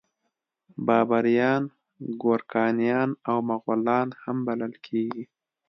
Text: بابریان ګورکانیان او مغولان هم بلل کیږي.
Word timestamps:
بابریان 0.85 1.63
ګورکانیان 2.21 3.09
او 3.29 3.37
مغولان 3.49 4.07
هم 4.21 4.37
بلل 4.47 4.73
کیږي. 4.85 5.23